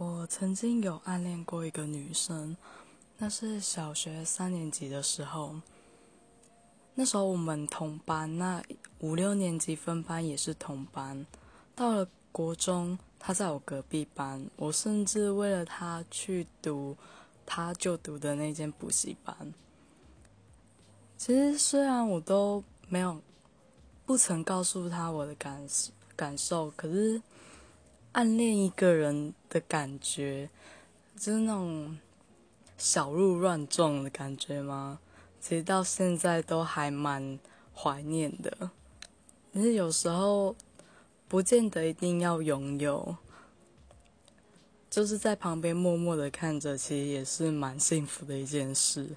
[0.00, 2.56] 我曾经有暗恋过一个女生，
[3.18, 5.60] 那是小学三年级的时候。
[6.94, 8.62] 那时候我们同班，那
[9.00, 11.26] 五六年级分班也是同班。
[11.76, 16.96] 到了国中，她在我隔壁班，我甚至为了她去读
[17.44, 19.52] 她就读的那间补习班。
[21.18, 23.20] 其实虽然我都没有
[24.06, 25.68] 不曾告诉她我的感
[26.16, 27.20] 感受，可是。
[28.12, 30.48] 暗恋一个人的感觉，
[31.16, 31.98] 就是那种
[32.78, 35.00] 小鹿乱撞的感觉吗？
[35.38, 37.38] 其实到现在都还蛮
[37.74, 38.70] 怀念的。
[39.52, 40.54] 但是有时候
[41.28, 43.16] 不见得一定要拥有，
[44.88, 49.16] 就是在旁边默默的看着，其实也是蛮幸福的一件事。